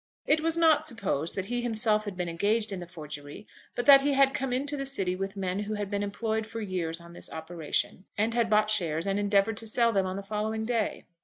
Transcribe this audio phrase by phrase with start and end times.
[0.25, 4.01] It was not supposed that he himself had been engaged in the forgery, but that
[4.01, 7.13] he had come into the city with men who had been employed for years on
[7.13, 11.05] this operation, and had bought shares and endeavoured to sell them on the following day.